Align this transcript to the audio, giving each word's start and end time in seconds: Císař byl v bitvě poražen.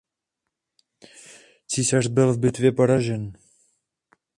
Císař 1.67 2.07
byl 2.07 2.33
v 2.33 2.39
bitvě 2.39 2.71
poražen. 2.71 3.33